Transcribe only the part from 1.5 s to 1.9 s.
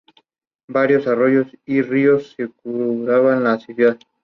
y